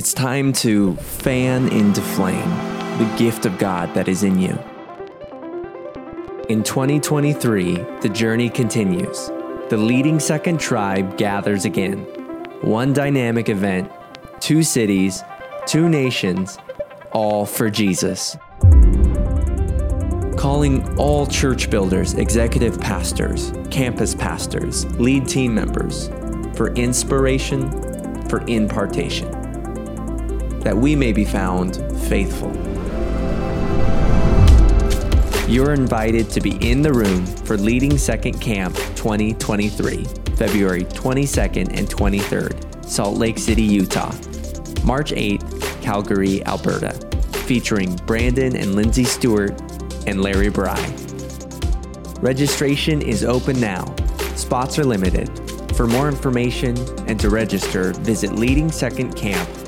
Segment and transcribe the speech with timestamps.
[0.00, 2.48] It's time to fan into flame
[2.96, 4.58] the gift of God that is in you.
[6.48, 9.26] In 2023, the journey continues.
[9.68, 11.98] The leading second tribe gathers again.
[12.62, 13.92] One dynamic event,
[14.40, 15.22] two cities,
[15.66, 16.56] two nations,
[17.12, 18.38] all for Jesus.
[20.38, 26.08] Calling all church builders, executive pastors, campus pastors, lead team members
[26.56, 27.70] for inspiration,
[28.30, 29.39] for impartation
[30.62, 31.76] that we may be found
[32.08, 32.50] faithful.
[35.48, 40.04] You're invited to be in the room for Leading Second Camp 2023,
[40.36, 44.12] February 22nd and 23rd, Salt Lake City, Utah.
[44.84, 46.92] March 8th, Calgary, Alberta,
[47.46, 49.60] featuring Brandon and Lindsay Stewart
[50.06, 50.94] and Larry Brey.
[52.20, 53.94] Registration is open now.
[54.36, 55.28] Spots are limited.
[55.74, 56.76] For more information
[57.08, 59.59] and to register, visit leadingsecondcamp.com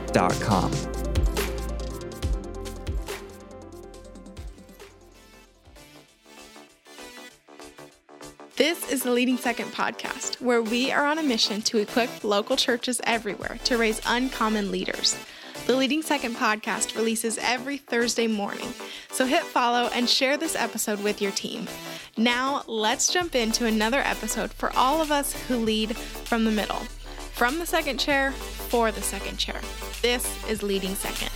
[8.56, 12.56] This is the Leading Second podcast, where we are on a mission to equip local
[12.56, 15.17] churches everywhere to raise uncommon leaders.
[15.67, 18.75] The Leading Second podcast releases every Thursday morning,
[19.11, 21.67] so hit follow and share this episode with your team.
[22.19, 26.83] Now, let's jump into another episode for all of us who lead from the middle.
[27.33, 29.61] From the second chair, for the second chair.
[30.02, 31.30] This is Leading Second.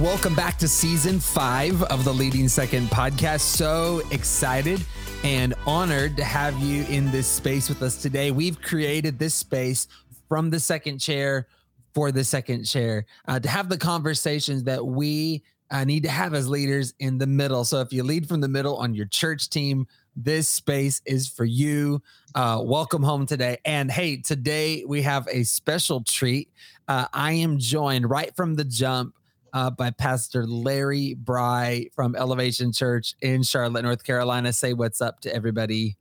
[0.00, 3.40] Welcome back to season five of the Leading Second podcast.
[3.40, 4.84] So excited
[5.24, 8.30] and honored to have you in this space with us today.
[8.30, 9.88] We've created this space
[10.28, 11.48] from the second chair
[11.94, 16.34] for the second chair uh, to have the conversations that we uh, need to have
[16.34, 17.64] as leaders in the middle.
[17.64, 21.44] So if you lead from the middle on your church team, this space is for
[21.44, 22.02] you.
[22.34, 23.58] Uh, welcome home today.
[23.64, 26.50] And hey, today we have a special treat.
[26.88, 29.14] Uh, I am joined right from the jump
[29.52, 34.52] uh, by Pastor Larry Brey from Elevation Church in Charlotte, North Carolina.
[34.52, 35.96] Say what's up to everybody,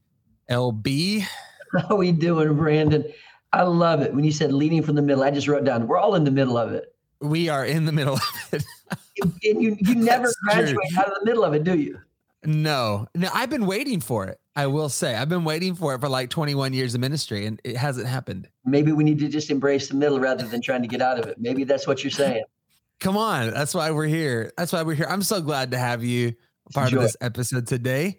[0.49, 1.25] LB.
[1.87, 3.05] How we doing, Brandon?
[3.51, 4.13] I love it.
[4.13, 6.31] When you said leading from the middle, I just wrote down, we're all in the
[6.31, 6.93] middle of it.
[7.21, 8.63] We are in the middle of it.
[9.43, 10.99] and you, you never graduate true.
[10.99, 11.99] out of the middle of it, do you?
[12.45, 14.39] No, no, I've been waiting for it.
[14.55, 17.59] I will say, I've been waiting for it for like 21 years of ministry and
[17.63, 18.47] it hasn't happened.
[18.65, 21.25] Maybe we need to just embrace the middle rather than trying to get out of
[21.27, 21.37] it.
[21.39, 22.43] Maybe that's what you're saying.
[22.99, 23.51] Come on.
[23.51, 24.53] That's why we're here.
[24.57, 25.07] That's why we're here.
[25.09, 26.35] I'm so glad to have you
[26.73, 26.97] part Enjoy.
[26.97, 28.17] of this episode today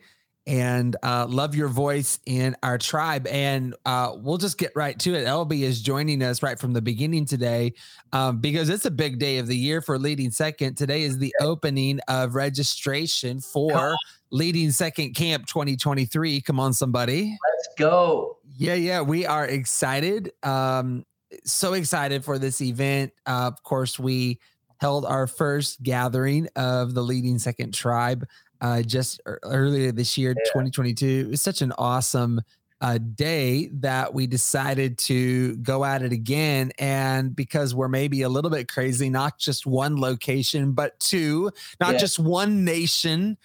[0.50, 3.28] and uh, love your voice in our tribe.
[3.28, 5.24] And uh, we'll just get right to it.
[5.24, 7.72] LB is joining us right from the beginning today
[8.12, 10.76] um, because it's a big day of the year for Leading Second.
[10.76, 13.94] Today is the opening of registration for
[14.32, 16.40] Leading Second Camp 2023.
[16.40, 17.38] Come on, somebody.
[17.56, 18.38] Let's go.
[18.56, 19.02] Yeah, yeah.
[19.02, 20.32] We are excited.
[20.42, 21.06] Um,
[21.44, 23.12] so excited for this event.
[23.24, 24.40] Uh, of course, we
[24.80, 28.26] held our first gathering of the Leading Second Tribe
[28.60, 30.50] uh, just earlier this year, yeah.
[30.52, 31.24] 2022.
[31.26, 32.40] It was such an awesome
[32.80, 36.72] uh, day that we decided to go at it again.
[36.78, 41.50] And because we're maybe a little bit crazy, not just one location, but two,
[41.80, 41.98] not yeah.
[41.98, 43.36] just one nation,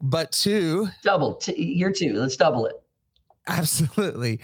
[0.00, 0.88] but two.
[1.02, 2.14] Double, t- year two.
[2.14, 2.80] Let's double it.
[3.46, 4.40] Absolutely.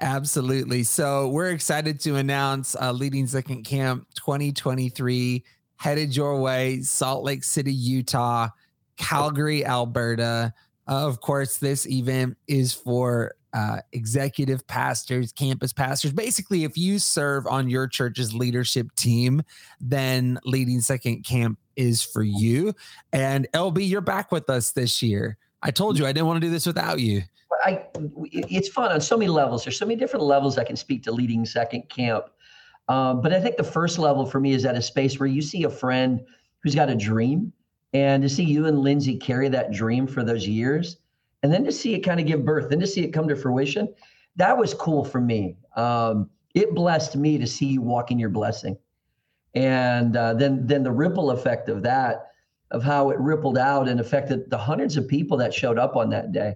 [0.00, 0.84] Absolutely.
[0.84, 5.44] So we're excited to announce uh, Leading Second Camp 2023
[5.76, 8.48] headed your way, Salt Lake City, Utah.
[8.96, 10.52] Calgary, Alberta.
[10.86, 16.12] Uh, of course, this event is for uh, executive pastors, campus pastors.
[16.12, 19.42] Basically, if you serve on your church's leadership team,
[19.80, 22.74] then Leading Second Camp is for you.
[23.12, 25.38] And LB, you're back with us this year.
[25.62, 27.22] I told you I didn't want to do this without you.
[27.64, 27.84] I,
[28.32, 29.64] it's fun on so many levels.
[29.64, 32.26] There's so many different levels I can speak to Leading Second Camp.
[32.88, 35.40] Um, but I think the first level for me is at a space where you
[35.40, 36.20] see a friend
[36.62, 37.52] who's got a dream
[37.94, 40.98] and to see you and Lindsay carry that dream for those years,
[41.42, 43.36] and then to see it kind of give birth, then to see it come to
[43.36, 43.94] fruition,
[44.36, 45.56] that was cool for me.
[45.76, 48.76] Um, it blessed me to see you walking in your blessing,
[49.54, 52.32] and uh, then then the ripple effect of that,
[52.72, 56.10] of how it rippled out and affected the hundreds of people that showed up on
[56.10, 56.54] that day.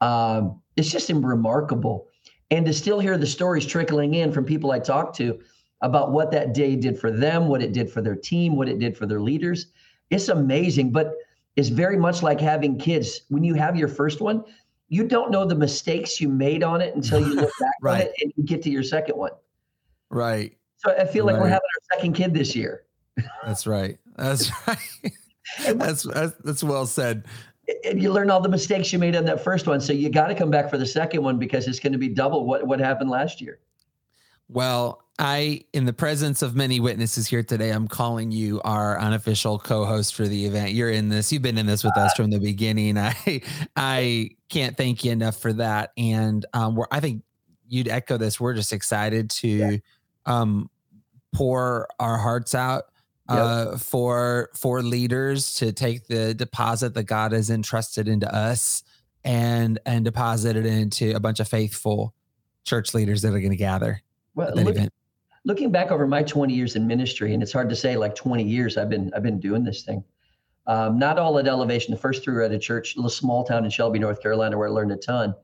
[0.00, 2.08] Um, it's just remarkable,
[2.50, 5.40] and to still hear the stories trickling in from people I talked to
[5.80, 8.78] about what that day did for them, what it did for their team, what it
[8.78, 9.66] did for their leaders
[10.12, 11.14] it's amazing, but
[11.56, 13.22] it's very much like having kids.
[13.28, 14.44] When you have your first one,
[14.88, 17.94] you don't know the mistakes you made on it until you look back right.
[17.94, 19.32] on it and you get to your second one.
[20.10, 20.56] Right.
[20.76, 21.42] So I feel like right.
[21.42, 22.84] we're having our second kid this year.
[23.44, 23.98] That's right.
[24.16, 24.78] That's right.
[25.76, 27.26] that's, that's that's well said.
[27.84, 30.26] And you learn all the mistakes you made on that first one, so you got
[30.26, 32.80] to come back for the second one because it's going to be double what what
[32.80, 33.60] happened last year.
[34.52, 39.58] Well, I, in the presence of many witnesses here today, I'm calling you our unofficial
[39.58, 40.72] co-host for the event.
[40.72, 41.32] You're in this.
[41.32, 42.98] You've been in this with us from the beginning.
[42.98, 43.40] I,
[43.76, 45.92] I can't thank you enough for that.
[45.96, 47.22] And um, we're, I think
[47.66, 48.38] you'd echo this.
[48.38, 49.76] We're just excited to yeah.
[50.26, 50.68] um,
[51.32, 52.84] pour our hearts out
[53.28, 53.80] uh, yep.
[53.80, 58.82] for for leaders to take the deposit that God has entrusted into us
[59.24, 62.12] and and deposit it into a bunch of faithful
[62.64, 64.02] church leaders that are going to gather
[64.34, 64.76] well, look.
[65.44, 68.44] Looking back over my 20 years in ministry, and it's hard to say like 20
[68.44, 70.04] years I've been I've been doing this thing.
[70.68, 71.92] Um, not all at Elevation.
[71.92, 74.56] The first three were at a church, a little small town in Shelby, North Carolina,
[74.56, 75.34] where I learned a ton.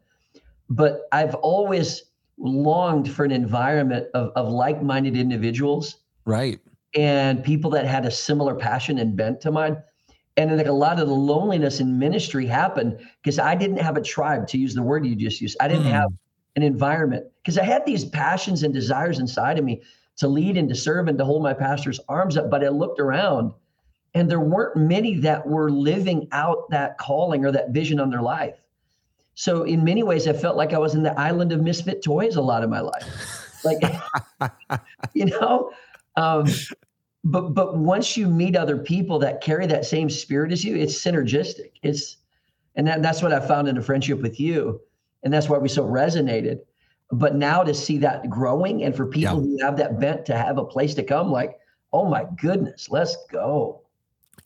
[0.71, 2.05] But I've always
[2.39, 6.61] longed for an environment of, of like-minded individuals right
[6.95, 9.77] and people that had a similar passion and bent to mine
[10.37, 14.01] and like a lot of the loneliness in ministry happened because i didn't have a
[14.01, 15.91] tribe to use the word you just used i didn't mm.
[15.91, 16.11] have
[16.63, 19.83] environment because i had these passions and desires inside of me
[20.17, 23.01] to lead and to serve and to hold my pastor's arms up but i looked
[23.01, 23.53] around
[24.15, 28.23] and there weren't many that were living out that calling or that vision on their
[28.23, 28.59] life
[29.39, 32.35] so in many ways, I felt like I was in the island of misfit toys
[32.35, 33.65] a lot of my life.
[33.65, 33.81] Like,
[35.15, 35.71] you know,
[36.17, 36.47] um,
[37.23, 40.93] but but once you meet other people that carry that same spirit as you, it's
[40.93, 41.71] synergistic.
[41.85, 42.17] It's
[42.75, 44.81] and that, that's what I found in a friendship with you,
[45.23, 46.61] and that's why we so resonated.
[47.11, 49.51] But now to see that growing, and for people yeah.
[49.57, 51.59] who have that bent to have a place to come, like,
[51.93, 53.83] oh my goodness, let's go.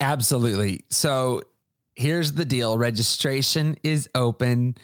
[0.01, 0.85] Absolutely.
[0.91, 1.43] So
[1.95, 4.77] here's the deal registration is open.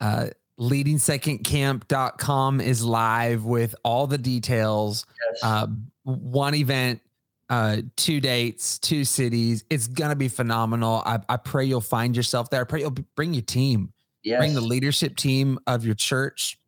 [0.00, 0.28] Uh,
[0.58, 5.06] leadingsecondcamp.com is live with all the details.
[5.32, 5.42] Yes.
[5.42, 5.66] Uh,
[6.04, 7.00] one event,
[7.48, 9.64] uh, two dates, two cities.
[9.70, 11.02] It's gonna be phenomenal.
[11.04, 12.60] I, I pray you'll find yourself there.
[12.60, 13.92] I pray you'll bring your team,
[14.22, 14.38] yes.
[14.38, 16.58] bring the leadership team of your church.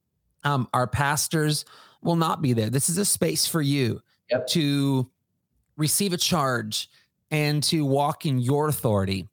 [0.45, 1.65] Um, our pastors
[2.03, 2.71] will not be there.
[2.71, 4.47] This is a space for you yep.
[4.49, 5.11] to
[5.77, 6.91] receive a charge
[7.31, 9.29] and to walk in your authority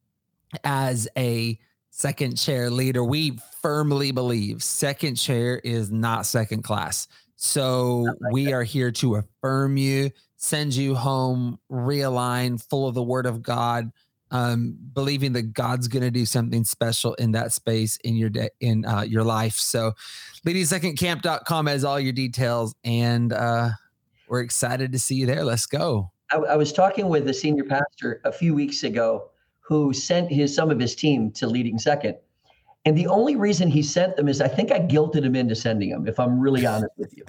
[0.63, 1.59] as a
[1.91, 7.07] second chair leader, we firmly believe second chair is not second class.
[7.35, 8.53] So like we that.
[8.53, 13.91] are here to affirm you, send you home, realign, full of the word of God,
[14.31, 18.49] um, believing that God's going to do something special in that space in your day
[18.59, 19.55] in uh, your life.
[19.55, 19.93] So
[20.45, 23.69] leadingsecondcamp.com has all your details and uh,
[24.27, 25.43] we're excited to see you there.
[25.43, 26.11] Let's go.
[26.31, 29.29] I, I was talking with the senior pastor a few weeks ago
[29.59, 32.15] who sent his some of his team to leading second.
[32.83, 35.91] And the only reason he sent them is I think I guilted him into sending
[35.91, 37.23] them, if I'm really honest with you.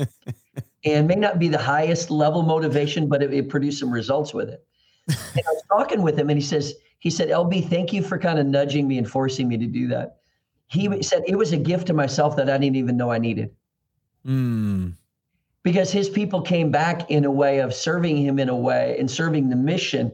[0.84, 4.48] and may not be the highest level motivation, but it, it produced some results with
[4.48, 4.64] it.
[5.08, 8.18] And I was talking with him and he says, he said, LB, thank you for
[8.18, 10.18] kind of nudging me and forcing me to do that.
[10.68, 13.50] He said it was a gift to myself that I didn't even know I needed.
[14.26, 14.94] Mm.
[15.62, 19.10] Because his people came back in a way of serving him in a way and
[19.10, 20.12] serving the mission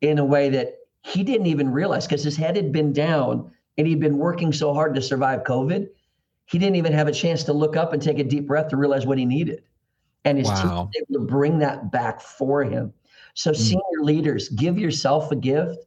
[0.00, 3.86] in a way that he didn't even realize because his head had been down and
[3.86, 5.88] he'd been working so hard to survive COVID.
[6.46, 8.76] He didn't even have a chance to look up and take a deep breath to
[8.76, 9.62] realize what he needed.
[10.24, 10.54] And his wow.
[10.54, 12.92] team was able to bring that back for him.
[13.34, 13.56] So, mm.
[13.56, 15.78] senior leaders, give yourself a gift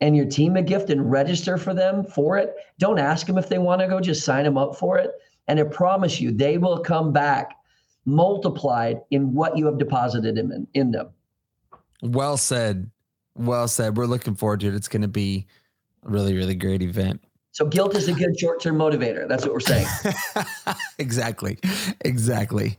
[0.00, 2.54] and your team a gift and register for them for it.
[2.78, 5.10] Don't ask them if they want to go, just sign them up for it.
[5.48, 7.56] And I promise you, they will come back
[8.04, 11.10] multiplied in what you have deposited in, in them.
[12.02, 12.90] Well said.
[13.34, 13.96] Well said.
[13.96, 14.74] We're looking forward to it.
[14.74, 15.46] It's going to be
[16.06, 17.22] a really, really great event.
[17.52, 19.28] So guilt is a good short-term motivator.
[19.28, 19.86] That's what we're saying.
[20.98, 21.58] exactly.
[22.02, 22.78] Exactly.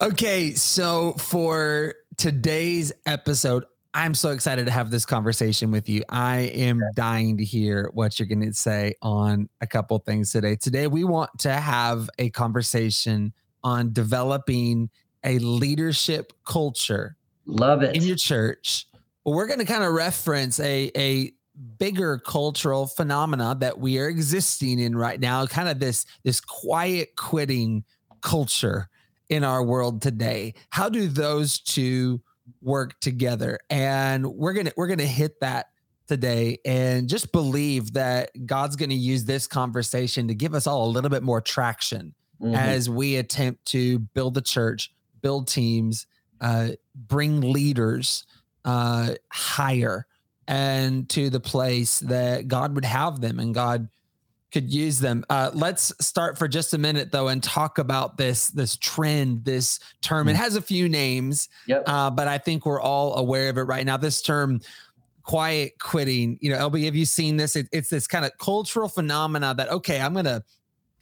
[0.00, 6.02] Okay, so for today's episode, I'm so excited to have this conversation with you.
[6.10, 10.54] I am dying to hear what you're going to say on a couple things today.
[10.54, 13.32] Today, we want to have a conversation
[13.64, 14.90] on developing
[15.24, 17.16] a leadership culture.
[17.46, 17.96] Love it.
[17.96, 18.86] In your church
[19.24, 21.32] well, we're going to kind of reference a a
[21.78, 27.16] bigger cultural phenomena that we are existing in right now, kind of this this quiet
[27.16, 27.82] quitting
[28.20, 28.89] culture
[29.30, 30.52] in our world today.
[30.68, 32.20] How do those two
[32.60, 33.58] work together?
[33.70, 35.66] And we're to we're to hit that
[36.08, 40.86] today and just believe that God's going to use this conversation to give us all
[40.86, 42.54] a little bit more traction mm-hmm.
[42.54, 46.08] as we attempt to build the church, build teams,
[46.40, 48.26] uh, bring leaders
[48.64, 50.06] uh, higher
[50.48, 53.88] and to the place that God would have them and God
[54.50, 55.24] could use them.
[55.30, 59.80] Uh, let's start for just a minute though and talk about this this trend, this
[60.02, 60.28] term.
[60.28, 60.42] It hmm.
[60.42, 61.84] has a few names, yep.
[61.86, 63.96] uh, but I think we're all aware of it right now.
[63.96, 64.60] This term,
[65.22, 66.38] quiet quitting.
[66.40, 67.56] You know, LB, have you seen this?
[67.56, 70.42] It, it's this kind of cultural phenomena that okay, I'm gonna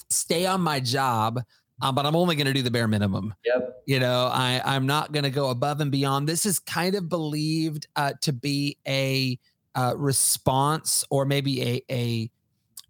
[0.09, 1.41] stay on my job.
[1.81, 3.33] Um, but I'm only going to do the bare minimum.
[3.45, 3.85] Yep.
[3.87, 6.29] You know, I I'm not going to go above and beyond.
[6.29, 9.39] This is kind of believed uh, to be a
[9.77, 12.31] uh, response or maybe a a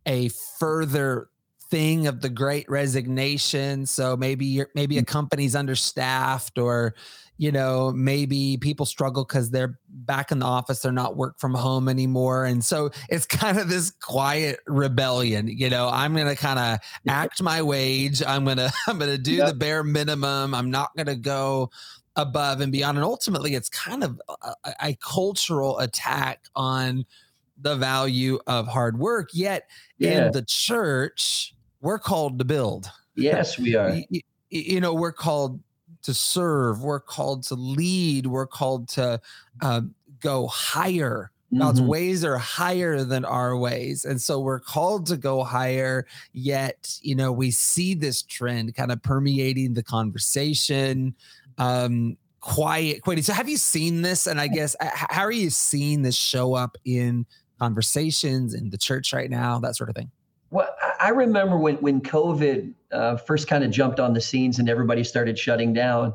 [0.08, 1.28] a further
[1.70, 3.86] thing of the great resignation.
[3.86, 5.06] So maybe you're maybe a mm.
[5.06, 6.94] company's understaffed or
[7.36, 11.54] you know maybe people struggle because they're back in the office they're not work from
[11.54, 12.46] home anymore.
[12.46, 17.42] And so it's kind of this quiet rebellion you know i'm gonna kind of act
[17.42, 18.22] my wage.
[18.26, 19.48] I'm gonna i'm gonna do yep.
[19.48, 20.54] the bare minimum.
[20.54, 21.70] I'm not gonna go
[22.16, 22.96] above and beyond.
[22.96, 27.04] And ultimately it's kind of a, a cultural attack on
[27.60, 30.26] the value of hard work yet yeah.
[30.26, 32.90] in the church we're called to build.
[33.14, 34.00] Yes, we are.
[34.10, 35.60] you, you, know, we're called
[36.02, 36.82] to serve.
[36.82, 38.26] We're called to lead.
[38.26, 39.20] We're called to
[39.60, 39.80] uh,
[40.20, 41.30] go higher.
[41.52, 41.62] Mm-hmm.
[41.62, 44.04] God's ways are higher than our ways.
[44.04, 46.06] And so we're called to go higher.
[46.32, 51.14] Yet, you know, we see this trend kind of permeating the conversation.
[51.56, 53.24] Um, quiet, quitting.
[53.24, 54.26] So, have you seen this?
[54.26, 57.26] And I guess, how are you seeing this show up in
[57.58, 60.10] conversations in the church right now, that sort of thing?
[60.50, 60.68] Well,
[61.00, 65.04] I remember when when COVID uh, first kind of jumped on the scenes and everybody
[65.04, 66.14] started shutting down,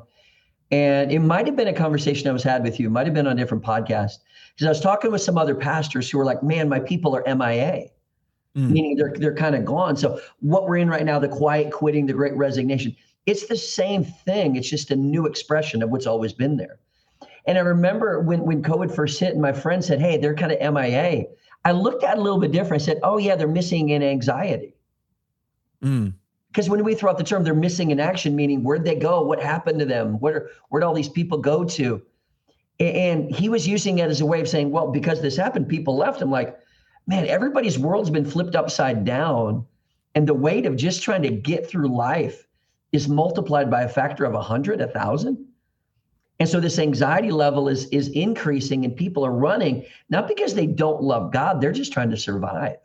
[0.72, 2.88] and it might have been a conversation I was had with you.
[2.88, 4.18] It might have been on a different podcast
[4.56, 7.24] because I was talking with some other pastors who were like, "Man, my people are
[7.28, 7.90] MIA."
[8.58, 8.70] Mm.
[8.72, 9.98] Meaning they're they're kind of gone.
[9.98, 12.96] So what we're in right now, the quiet quitting, the great resignation,
[13.26, 14.56] it's the same thing.
[14.56, 16.80] It's just a new expression of what's always been there.
[17.46, 20.52] And I remember when when COVID first hit, and my friend said, "Hey, they're kind
[20.52, 21.26] of MIA."
[21.66, 22.82] I looked at it a little bit different.
[22.82, 24.76] I said, oh, yeah, they're missing in anxiety.
[25.82, 26.14] Mm.
[26.52, 29.24] Because when we throw out the term, they're missing in action, meaning where'd they go?
[29.24, 30.20] What happened to them?
[30.20, 32.02] Where, where'd all these people go to?
[32.80, 35.96] And he was using it as a way of saying, well, because this happened, people
[35.96, 36.22] left.
[36.22, 36.58] I'm like,
[37.08, 39.66] man, everybody's world's been flipped upside down.
[40.16, 42.46] And the weight of just trying to get through life
[42.92, 45.44] is multiplied by a factor of a hundred, a thousand.
[46.40, 50.66] And so this anxiety level is is increasing and people are running not because they
[50.66, 52.78] don't love God, they're just trying to survive.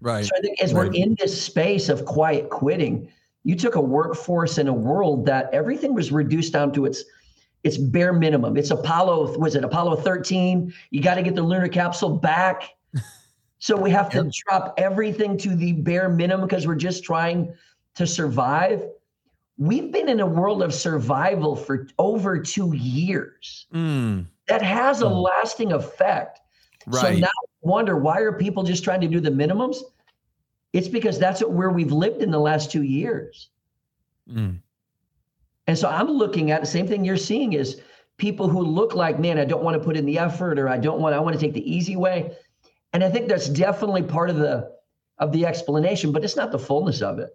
[0.00, 0.24] Right.
[0.24, 0.88] So I think as right.
[0.88, 3.08] we're in this space of quiet quitting,
[3.44, 7.04] you took a workforce in a world that everything was reduced down to its
[7.64, 8.56] its bare minimum.
[8.56, 10.72] It's Apollo, was it Apollo 13?
[10.90, 12.70] You got to get the lunar capsule back.
[13.58, 14.32] So we have to yep.
[14.32, 17.54] drop everything to the bare minimum because we're just trying
[17.94, 18.84] to survive
[19.58, 23.66] we've been in a world of survival for over two years.
[23.72, 24.26] Mm.
[24.48, 25.22] That has a mm.
[25.22, 26.40] lasting effect.
[26.86, 27.14] Right.
[27.14, 29.78] So now I wonder why are people just trying to do the minimums?
[30.72, 33.48] It's because that's where we've lived in the last two years.
[34.30, 34.60] Mm.
[35.66, 37.80] And so I'm looking at the same thing you're seeing is
[38.18, 40.78] people who look like, man, I don't want to put in the effort or I
[40.78, 42.36] don't want, I want to take the easy way.
[42.92, 44.74] And I think that's definitely part of the
[45.18, 47.30] of the explanation, but it's not the fullness of it.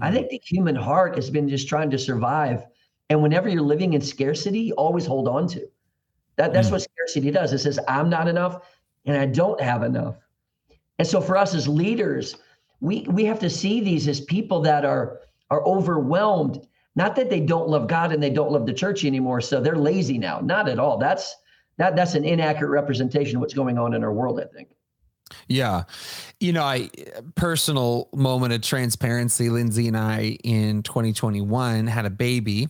[0.00, 2.66] I think the human heart has been just trying to survive.
[3.08, 5.66] And whenever you're living in scarcity, always hold on to.
[6.36, 6.72] That that's mm.
[6.72, 7.52] what scarcity does.
[7.52, 8.60] It says, I'm not enough
[9.06, 10.16] and I don't have enough.
[10.98, 12.36] And so for us as leaders,
[12.80, 16.66] we we have to see these as people that are are overwhelmed.
[16.94, 19.40] Not that they don't love God and they don't love the church anymore.
[19.40, 20.40] So they're lazy now.
[20.40, 20.98] Not at all.
[20.98, 21.34] That's
[21.78, 24.68] that that's an inaccurate representation of what's going on in our world, I think.
[25.48, 25.84] Yeah.
[26.40, 26.90] You know, I
[27.34, 32.68] personal moment of transparency, Lindsay and I in 2021 had a baby,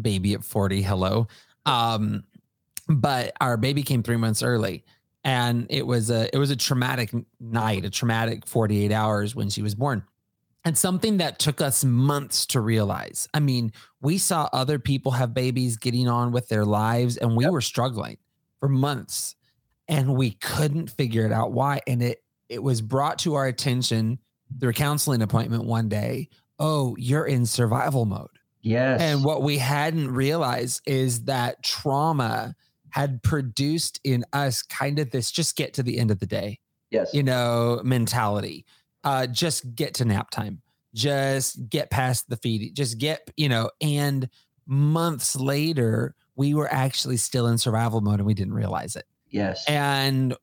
[0.00, 0.82] baby at 40.
[0.82, 1.28] Hello.
[1.66, 2.24] Um,
[2.88, 4.84] but our baby came three months early
[5.24, 9.62] and it was a it was a traumatic night, a traumatic 48 hours when she
[9.62, 10.04] was born.
[10.64, 13.26] And something that took us months to realize.
[13.32, 13.72] I mean,
[14.02, 17.52] we saw other people have babies getting on with their lives, and we yep.
[17.52, 18.18] were struggling
[18.58, 19.36] for months
[19.90, 24.18] and we couldn't figure it out why and it it was brought to our attention
[24.58, 26.28] through a counseling appointment one day
[26.58, 28.28] oh you're in survival mode.
[28.62, 29.00] Yes.
[29.00, 32.54] And what we hadn't realized is that trauma
[32.90, 36.60] had produced in us kind of this just get to the end of the day
[36.90, 37.12] yes.
[37.12, 38.64] you know mentality.
[39.02, 40.62] Uh just get to nap time.
[40.94, 44.28] Just get past the feed just get you know and
[44.66, 49.64] months later we were actually still in survival mode and we didn't realize it Yes.
[49.68, 50.34] And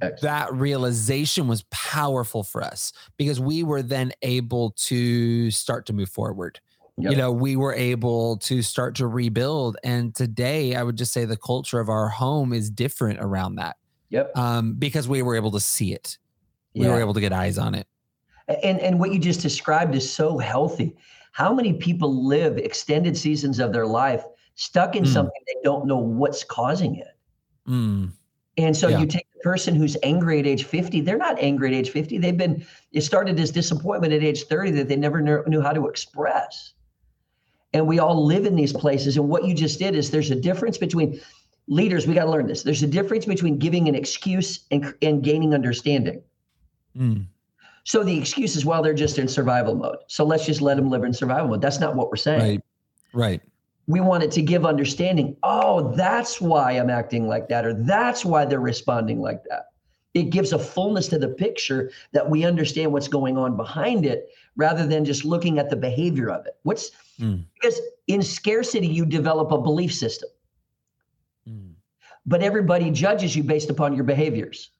[0.00, 0.22] Excellent.
[0.22, 6.08] that realization was powerful for us because we were then able to start to move
[6.08, 6.60] forward.
[6.98, 7.12] Yep.
[7.12, 9.76] You know, we were able to start to rebuild.
[9.82, 13.76] And today, I would just say the culture of our home is different around that.
[14.10, 14.36] Yep.
[14.36, 16.18] Um, because we were able to see it.
[16.74, 16.92] We yeah.
[16.92, 17.86] were able to get eyes on it.
[18.62, 20.96] And and what you just described is so healthy.
[21.32, 24.24] How many people live extended seasons of their life
[24.56, 25.12] stuck in mm.
[25.12, 27.16] something they don't know what's causing it?
[27.68, 28.12] Mm
[28.64, 29.00] And so Yeah.
[29.00, 32.18] you take the person who's angry at age 50, they're not angry at age 50.
[32.18, 35.72] They've been, it started as disappointment at age 30 that they never knew, knew how
[35.72, 36.74] to express.
[37.72, 39.16] And we all live in these places.
[39.16, 41.20] And what you just did is there's a difference between
[41.68, 42.62] leaders, we got to learn this.
[42.64, 46.22] There's a difference between giving an excuse and, and gaining understanding.
[46.96, 47.26] Mm.
[47.84, 49.98] So the excuse is, well, they're just in survival mode.
[50.08, 51.62] So let's just let them live in survival mode.
[51.62, 52.40] That's not what we're saying.
[52.40, 52.60] Right.
[53.12, 53.42] Right.
[53.90, 55.36] We want it to give understanding.
[55.42, 59.72] Oh, that's why I'm acting like that, or that's why they're responding like that.
[60.14, 64.28] It gives a fullness to the picture that we understand what's going on behind it
[64.54, 66.56] rather than just looking at the behavior of it.
[66.62, 67.44] What's Mm.
[67.54, 70.28] because in scarcity, you develop a belief system,
[71.48, 71.74] Mm.
[72.24, 74.70] but everybody judges you based upon your behaviors.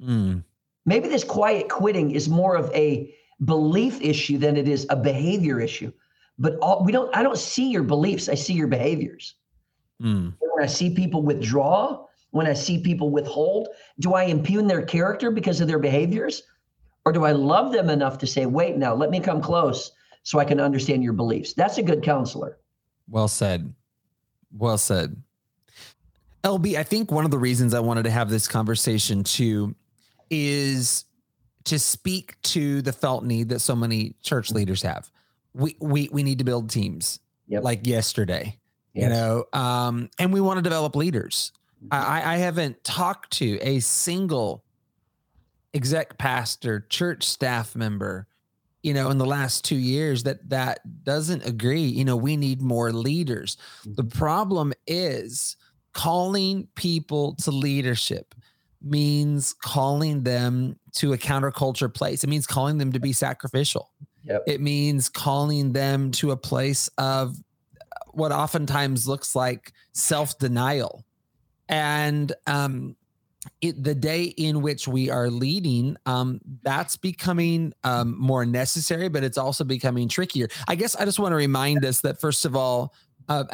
[0.00, 0.44] Mm.
[0.86, 3.12] Maybe this quiet quitting is more of a
[3.44, 5.92] belief issue than it is a behavior issue.
[6.40, 7.14] But all, we don't.
[7.14, 8.28] I don't see your beliefs.
[8.28, 9.34] I see your behaviors.
[10.02, 10.32] Mm.
[10.40, 13.68] When I see people withdraw, when I see people withhold,
[14.00, 16.42] do I impugn their character because of their behaviors,
[17.04, 19.92] or do I love them enough to say, "Wait, now let me come close
[20.22, 21.52] so I can understand your beliefs"?
[21.52, 22.58] That's a good counselor.
[23.06, 23.74] Well said.
[24.50, 25.22] Well said.
[26.42, 29.74] LB, I think one of the reasons I wanted to have this conversation too
[30.30, 31.04] is
[31.64, 35.10] to speak to the felt need that so many church leaders have.
[35.54, 37.64] We we we need to build teams Yep.
[37.64, 38.58] like yesterday,
[38.94, 41.50] you know, um, and we want to develop leaders.
[41.90, 44.64] I, I I haven't talked to a single
[45.74, 48.28] exec pastor, church staff member,
[48.82, 51.82] you know, in the last two years that that doesn't agree.
[51.82, 53.56] You know, we need more leaders.
[53.84, 55.56] The problem is
[55.92, 58.34] calling people to leadership
[58.82, 62.24] means calling them to a counterculture place.
[62.24, 63.90] It means calling them to be sacrificial.
[64.24, 64.44] Yep.
[64.46, 67.36] It means calling them to a place of
[68.12, 71.04] what oftentimes looks like self denial.
[71.68, 72.96] And um,
[73.60, 79.24] it, the day in which we are leading, um, that's becoming um, more necessary, but
[79.24, 80.48] it's also becoming trickier.
[80.68, 82.92] I guess I just want to remind us that, first of all,
[83.28, 83.44] uh,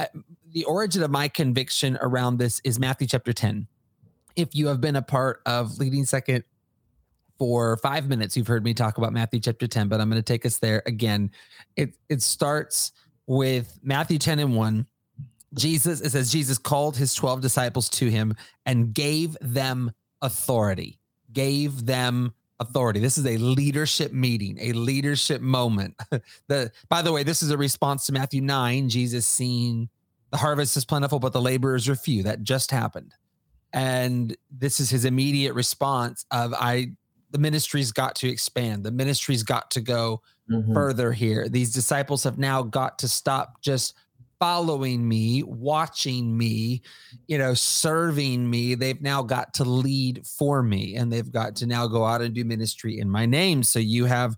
[0.52, 3.66] the origin of my conviction around this is Matthew chapter 10.
[4.34, 6.44] If you have been a part of Leading Second
[7.38, 10.32] for five minutes, you've heard me talk about Matthew chapter 10, but I'm going to
[10.32, 11.30] take us there again.
[11.76, 12.92] It, it starts
[13.26, 14.86] with Matthew 10 and 1.
[15.54, 20.98] Jesus, it says, Jesus called his 12 disciples to him and gave them authority,
[21.32, 23.00] gave them authority.
[23.00, 25.94] This is a leadership meeting, a leadership moment.
[26.48, 29.88] the by the way, this is a response to Matthew 9, Jesus seeing
[30.30, 32.22] the harvest is plentiful, but the laborers are few.
[32.22, 33.14] That just happened.
[33.72, 36.92] And this is his immediate response of I
[37.36, 38.82] the ministry's got to expand.
[38.82, 40.72] The ministry's got to go Mhm.
[40.72, 41.50] further here.
[41.50, 43.92] These disciples have now got to stop just
[44.40, 46.80] following me, watching me,
[47.26, 48.74] you know, serving me.
[48.74, 52.34] They've now got to lead for me and they've got to now go out and
[52.34, 53.62] do ministry in my name.
[53.62, 54.34] So you have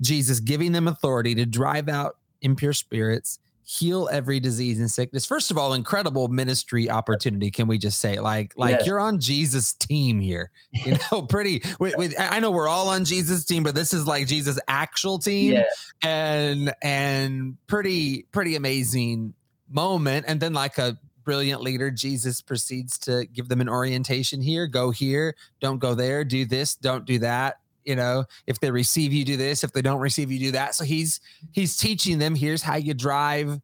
[0.00, 3.38] Jesus giving them authority to drive out impure spirits,
[3.70, 5.24] heal every disease and sickness.
[5.24, 7.52] First of all, incredible ministry opportunity.
[7.52, 8.86] Can we just say, like, like Yes.
[8.86, 10.50] you're on Jesus' team here?
[10.72, 11.62] You know, pretty.
[11.78, 15.20] With, with, I know we're all on Jesus' team, but this is like Jesus' actual
[15.20, 15.64] team, Yeah.
[16.02, 19.34] and and pretty pretty amazing
[19.68, 20.24] moment.
[20.26, 24.66] And then like a brilliant leader, Jesus proceeds to give them an orientation here.
[24.66, 26.24] Go here, don't go there.
[26.24, 29.82] Do this, don't do that you know if they receive you do this if they
[29.82, 31.20] don't receive you do that so he's
[31.52, 33.58] he's teaching them here's how you drive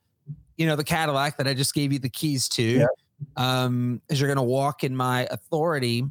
[0.56, 2.88] you know the cadillac that i just gave you the keys to Yep.
[3.36, 6.04] um is you're going to walk in my authority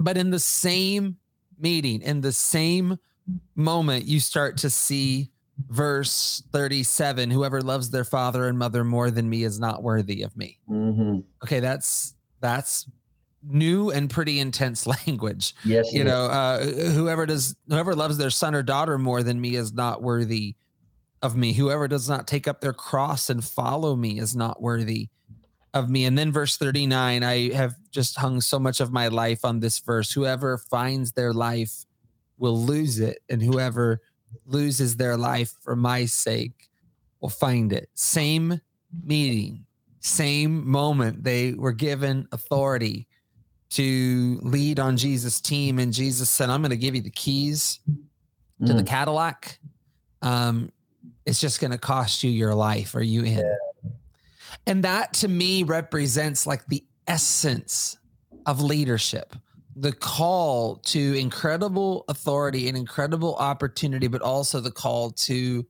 [0.00, 1.16] but in the same
[1.58, 2.96] meeting in the same
[3.56, 5.28] moment you start to see
[5.70, 10.36] verse 37 whoever loves their father and mother more than me is not worthy of
[10.36, 11.24] me Mhm.
[11.44, 12.86] okay that's that's
[13.48, 15.54] new and pretty intense language.
[15.64, 15.92] Yes.
[15.92, 19.72] you know uh whoever does whoever loves their son or daughter more than me is
[19.72, 20.54] not worthy
[21.22, 21.52] of me.
[21.52, 25.08] Whoever does not take up their cross and follow me is not worthy
[25.74, 26.04] of me.
[26.04, 29.78] And then verse 39 i have just hung so much of my life on this
[29.78, 30.12] verse.
[30.12, 31.84] Whoever finds their life
[32.38, 34.00] will lose it and whoever
[34.46, 36.68] loses their life for my sake
[37.20, 37.88] will find it.
[37.94, 38.60] Same
[39.04, 39.66] meeting
[40.00, 41.24] same moment.
[41.24, 43.07] They were given authority
[43.70, 47.80] to lead on Jesus' team, and Jesus said, "I'm going to give you the keys
[48.66, 48.86] to the Mm.
[48.86, 49.58] Cadillac.
[50.22, 50.72] Um,
[51.26, 52.94] it's just going to cost you your life.
[52.94, 53.44] Are you in?"
[54.66, 57.96] And that to me represents like the essence
[58.46, 59.34] of leadership,
[59.76, 65.66] the call to incredible authority and incredible opportunity, but also the call to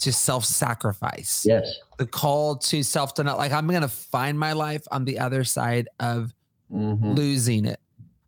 [0.00, 1.72] to self-sacrifice Yes.
[1.98, 3.38] the call to self denial.
[3.38, 6.34] Like I'm going to find my life on the other side of
[6.72, 7.16] Mhm.
[7.16, 7.80] losing it.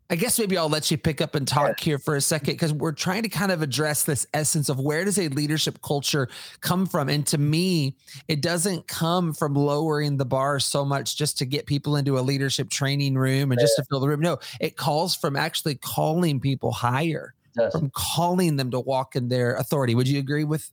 [0.09, 2.73] I guess maybe I'll let you pick up and talk here for a second because
[2.73, 6.27] we're trying to kind of address this essence of where does a leadership culture
[6.59, 7.07] come from?
[7.07, 7.95] And to me,
[8.27, 12.21] it doesn't come from lowering the bar so much just to get people into a
[12.21, 14.19] leadership training room and just to fill the room.
[14.19, 17.33] No, it calls from actually calling people higher,
[17.71, 19.95] from calling them to walk in their authority.
[19.95, 20.69] Would you agree with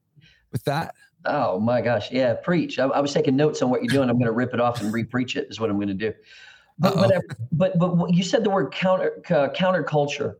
[0.50, 0.96] with that?
[1.26, 2.78] Oh my gosh, yeah, preach.
[2.78, 4.08] I, I was taking notes on what you're doing.
[4.08, 5.46] I'm going to rip it off and re-preach it.
[5.50, 6.12] Is what I'm going to do.
[6.78, 7.10] But,
[7.52, 10.36] but, but but you said the word counter uh, counterculture,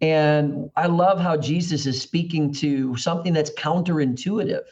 [0.00, 4.64] and I love how Jesus is speaking to something that's counterintuitive.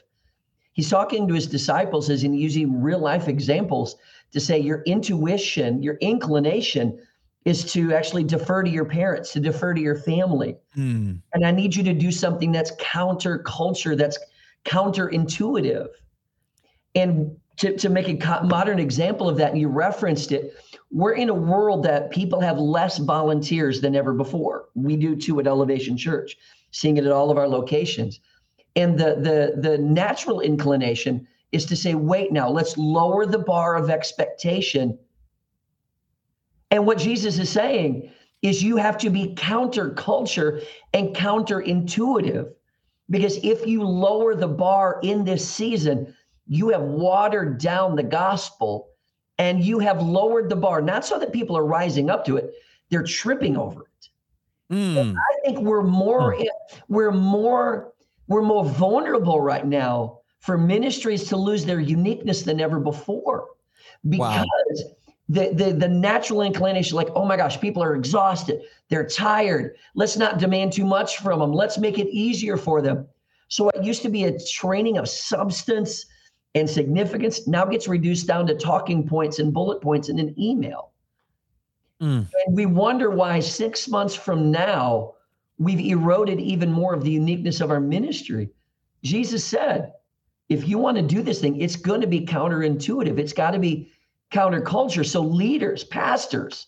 [0.72, 3.96] He's talking to his disciples as in using real life examples
[4.32, 6.98] to say your intuition, your inclination
[7.44, 10.56] is to actually defer to your parents, to defer to your family.
[10.76, 11.20] Mm.
[11.32, 14.18] And I need you to do something that's counterculture, that's
[14.64, 15.88] counterintuitive.
[16.96, 20.56] And to, to make a modern example of that, and you referenced it,
[20.94, 24.68] we're in a world that people have less volunteers than ever before.
[24.76, 26.36] We do too at Elevation Church,
[26.70, 28.20] seeing it at all of our locations.
[28.76, 33.74] And the the the natural inclination is to say, wait now, let's lower the bar
[33.74, 34.96] of expectation.
[36.70, 42.52] And what Jesus is saying is you have to be counterculture and counterintuitive.
[43.10, 46.14] Because if you lower the bar in this season,
[46.46, 48.93] you have watered down the gospel
[49.38, 52.52] and you have lowered the bar, not so that people are rising up to it,
[52.90, 54.08] they're tripping over it.
[54.72, 55.14] Mm.
[55.16, 56.46] I think we're more mm.
[56.88, 57.92] we're more
[58.28, 63.48] we're more vulnerable right now for ministries to lose their uniqueness than ever before
[64.08, 64.90] because wow.
[65.28, 70.16] the, the the natural inclination like oh my gosh people are exhausted they're tired let's
[70.16, 73.06] not demand too much from them let's make it easier for them
[73.48, 76.06] so it used to be a training of substance
[76.54, 80.92] and significance now gets reduced down to talking points and bullet points in an email.
[82.00, 82.28] Mm.
[82.46, 85.14] And we wonder why six months from now,
[85.58, 88.50] we've eroded even more of the uniqueness of our ministry.
[89.02, 89.92] Jesus said,
[90.48, 93.18] if you want to do this thing, it's going to be counterintuitive.
[93.18, 93.90] It's got to be
[94.30, 95.06] counterculture.
[95.06, 96.66] So, leaders, pastors,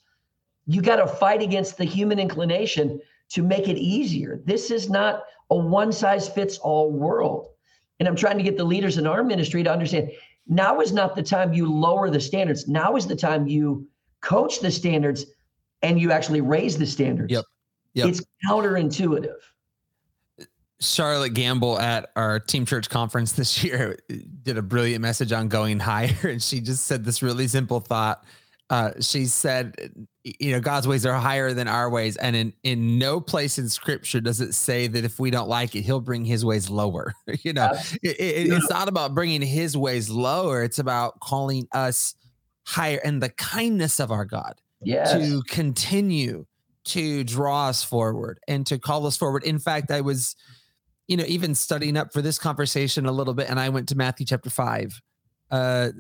[0.67, 4.41] you got to fight against the human inclination to make it easier.
[4.45, 7.49] This is not a one size fits all world.
[7.99, 10.11] And I'm trying to get the leaders in our ministry to understand
[10.47, 12.69] now is not the time you lower the standards.
[12.69, 13.87] Now is the time you
[14.21, 15.27] coach the standards
[15.83, 17.33] and you actually raise the standards.
[17.33, 17.45] Yep.
[17.95, 18.09] Yep.
[18.09, 19.37] It's counterintuitive.
[20.79, 23.99] Charlotte Gambill at our team church conference this year
[24.43, 26.15] did a brilliant message on going higher.
[26.25, 28.25] And she just said this really simple thought.
[28.69, 30.07] Uh, she said,
[30.41, 32.17] you know, God's ways are higher than our ways.
[32.17, 35.77] And in, in no place in scripture does it say that if we don't like
[35.77, 37.15] it, he'll bring his ways lower.
[37.43, 37.71] you know,
[38.03, 40.65] it, it, it's not about bringing his ways lower.
[40.65, 42.17] It's about calling us
[42.65, 45.13] higher and the kindness of our God yes.
[45.13, 46.45] to continue
[46.87, 49.45] to draw us forward and to call us forward.
[49.45, 50.35] In fact, I was,
[51.07, 53.97] you know, even studying up for this conversation a little bit, and I went to
[53.97, 55.01] Matthew chapter five,
[55.53, 55.91] uh,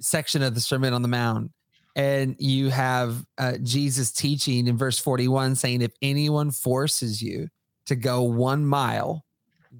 [0.00, 1.52] section of the Sermon on the Mount
[1.96, 7.48] and you have uh, Jesus teaching in verse 41 saying, if anyone forces you
[7.86, 9.24] to go one mile,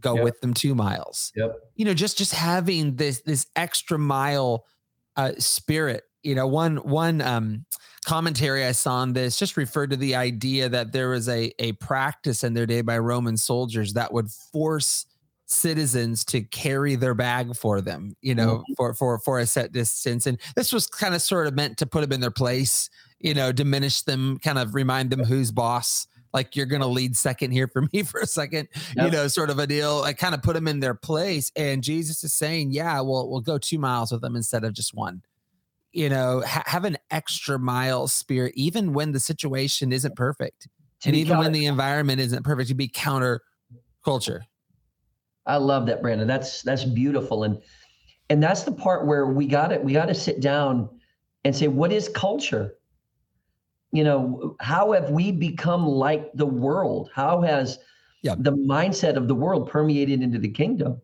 [0.00, 0.24] go yep.
[0.24, 1.32] with them two miles.
[1.36, 1.56] Yep.
[1.76, 4.64] You know, just just having this this extra mile
[5.16, 6.04] uh, spirit.
[6.22, 7.66] You know, one one um,
[8.06, 11.72] commentary I saw on this just referred to the idea that there was a a
[11.72, 15.06] practice in their day by Roman soldiers that would force
[15.46, 18.72] citizens to carry their bag for them, you know, mm-hmm.
[18.76, 20.26] for for for a set distance.
[20.26, 23.34] And this was kind of sort of meant to put them in their place, you
[23.34, 26.06] know, diminish them, kind of remind them who's boss.
[26.32, 29.06] Like you're gonna lead second here for me for a second, yep.
[29.06, 30.02] you know, sort of a deal.
[30.02, 31.52] I kind of put them in their place.
[31.56, 34.94] And Jesus is saying, Yeah, well, we'll go two miles with them instead of just
[34.94, 35.22] one.
[35.92, 40.66] You know, ha- have an extra mile spirit, even when the situation isn't perfect.
[41.04, 43.42] and even when the environment isn't perfect, to be counter
[44.04, 44.46] culture.
[45.46, 46.26] I love that, Brandon.
[46.26, 47.60] That's that's beautiful, and
[48.30, 49.82] and that's the part where we got it.
[49.82, 50.88] We got to sit down
[51.44, 52.74] and say, what is culture?
[53.92, 57.10] You know, how have we become like the world?
[57.14, 57.78] How has
[58.22, 58.34] yeah.
[58.38, 61.00] the mindset of the world permeated into the kingdom?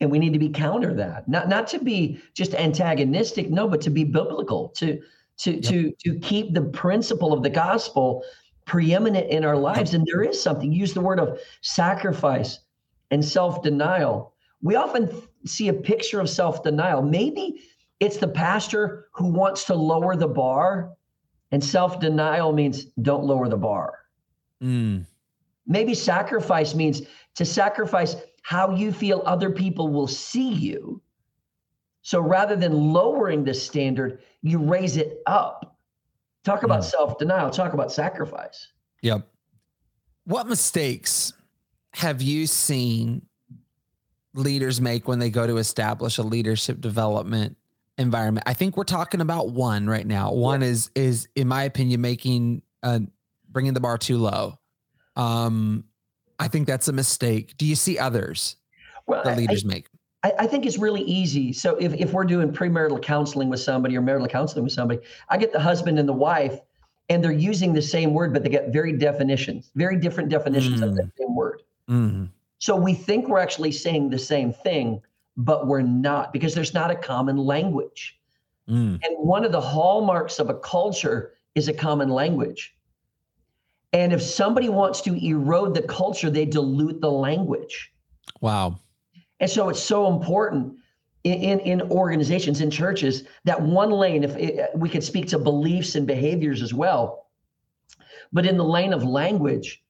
[0.00, 1.28] And we need to be counter that.
[1.28, 5.00] Not not to be just antagonistic, no, but to be biblical, to
[5.38, 5.62] to yep.
[5.62, 8.22] to to keep the principle of the gospel
[8.66, 9.94] preeminent in our lives.
[9.94, 10.70] And there is something.
[10.70, 12.60] Use the word of sacrifice
[13.10, 14.34] and self denial.
[14.62, 15.10] We often
[15.44, 17.02] see a picture of self denial.
[17.02, 17.62] Maybe
[18.00, 20.92] it's the pastor who wants to lower the bar,
[21.50, 23.98] and self denial means don't lower the bar.
[24.62, 25.06] Mm.
[25.66, 27.02] Maybe sacrifice means
[27.34, 31.02] to sacrifice how you feel other people will see you.
[32.02, 35.78] So rather than lowering the standard, you raise it up
[36.48, 36.90] Talk about mm.
[36.90, 37.50] self denial.
[37.50, 38.68] Talk about sacrifice.
[39.02, 39.28] Yep.
[40.24, 41.34] What mistakes
[41.98, 43.26] have you seen
[44.34, 47.56] leaders make when they go to establish a leadership development
[47.98, 48.44] environment?
[48.46, 50.32] I think we're talking about one right now.
[50.32, 50.68] One yeah.
[50.68, 53.00] is is in my opinion making uh
[53.50, 54.58] bringing the bar too low.
[55.16, 55.84] Um
[56.38, 57.56] I think that's a mistake.
[57.56, 58.56] Do you see others
[59.08, 59.88] well, that leaders I, make?
[60.22, 61.52] I, I, think it's really easy.
[61.52, 65.36] So if, if we're doing premarital counseling with somebody or marital counseling with somebody, I
[65.36, 66.60] get the husband and the wife
[67.08, 70.84] and they're using the same word, but they get very definitions, very different definitions mm.
[70.84, 71.62] of the same word.
[71.88, 72.30] Mm.
[72.58, 75.00] So we think we're actually saying the same thing,
[75.36, 78.18] but we're not because there's not a common language.
[78.68, 79.00] Mm.
[79.02, 82.74] And one of the hallmarks of a culture is a common language.
[83.92, 87.92] And if somebody wants to erode the culture, they dilute the language.
[88.40, 88.80] Wow.
[89.40, 90.74] And so it's so important
[91.24, 95.38] in, in, in organizations, in churches, that one lane, if it, we could speak to
[95.38, 97.28] beliefs and behaviors as well,
[98.32, 99.82] but in the lane of language,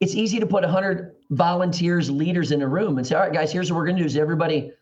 [0.00, 3.52] it's easy to put 100 volunteers, leaders in a room and say, all right, guys,
[3.52, 4.06] here's what we're going to do.
[4.06, 4.72] Is everybody,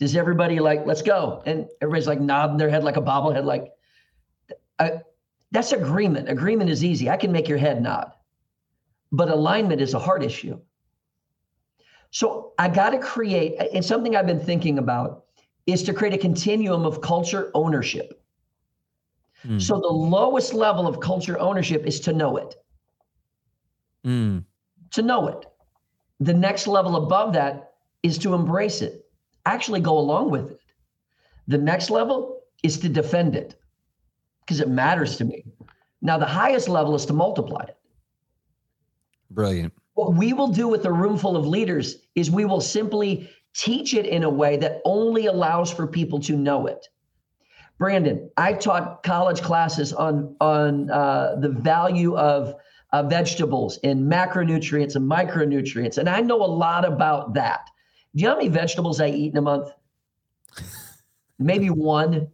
[0.00, 1.42] does everybody like, let's go?
[1.46, 3.72] And everybody's like nodding their head like a bobblehead, like,
[4.78, 4.90] uh,
[5.52, 6.28] that's agreement.
[6.28, 7.08] Agreement is easy.
[7.08, 8.12] I can make your head nod.
[9.12, 10.58] But alignment is a hard issue.
[12.10, 15.24] So I got to create, and something I've been thinking about
[15.66, 18.20] is to create a continuum of culture ownership.
[19.46, 19.62] Mm.
[19.62, 22.54] So the lowest level of culture ownership is to know it.
[24.04, 24.44] Mm.
[24.94, 25.46] To know it.
[26.20, 29.06] The next level above that is to embrace it,
[29.44, 30.60] actually go along with it.
[31.48, 33.56] The next level is to defend it
[34.40, 35.44] because it matters to me.
[36.00, 37.76] Now, the highest level is to multiply it.
[39.30, 39.72] Brilliant.
[39.94, 43.94] What we will do with a room full of leaders is we will simply teach
[43.94, 46.86] it in a way that only allows for people to know it.
[47.78, 52.54] Brandon, I taught college classes on on uh, the value of
[52.94, 57.68] uh, vegetables and macronutrients and micronutrients, and I know a lot about that.
[58.14, 59.68] Do you know how many vegetables I eat in a month?
[61.40, 62.28] Maybe one.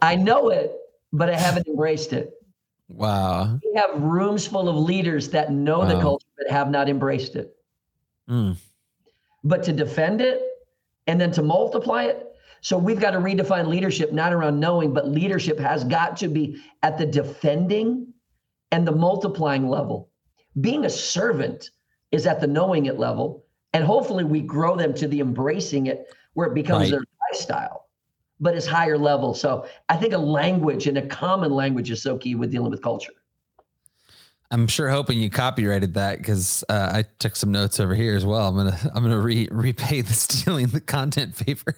[0.00, 0.72] I know it,
[1.12, 2.32] but I haven't embraced it.
[2.88, 3.60] Wow.
[3.62, 5.84] We have rooms full of leaders that know wow.
[5.84, 7.54] the culture but have not embraced it.
[8.28, 8.56] Mm.
[9.42, 10.40] But to defend it
[11.06, 12.26] and then to multiply it.
[12.62, 16.62] So we've got to redefine leadership, not around knowing, but leadership has got to be
[16.82, 18.13] at the defending
[18.74, 20.10] and the multiplying level.
[20.60, 21.70] Being a servant
[22.10, 23.44] is at the knowing it level.
[23.72, 26.90] And hopefully we grow them to the embracing it where it becomes right.
[26.90, 27.84] their lifestyle
[28.40, 29.32] but it's higher level.
[29.32, 32.82] So I think a language and a common language is so key with dealing with
[32.82, 33.12] culture.
[34.50, 38.26] I'm sure hoping you copyrighted that because uh, I took some notes over here as
[38.26, 38.46] well.
[38.46, 41.76] I'm gonna I'm gonna re- repay the stealing the content favor.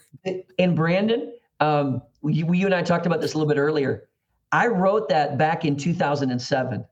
[0.58, 4.08] And Brandon, um, you, you and I talked about this a little bit earlier.
[4.56, 6.82] I wrote that back in 2007.